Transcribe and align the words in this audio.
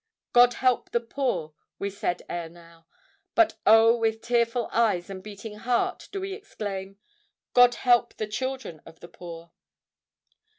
"God 0.33 0.55
help 0.55 0.89
the 0.89 0.99
poor," 0.99 1.53
we 1.77 1.91
said 1.91 2.23
ere 2.27 2.49
now: 2.49 2.87
but, 3.35 3.57
Oh! 3.67 3.95
with 3.95 4.19
tearful 4.23 4.67
eyes 4.71 5.11
and 5.11 5.21
beating 5.21 5.57
heart 5.59 6.09
do 6.11 6.19
we 6.21 6.33
exclaim—"God 6.33 7.75
help 7.75 8.15
the 8.15 8.25
children 8.25 8.81
of 8.83 8.99
the 8.99 9.07
poor!" 9.07 9.51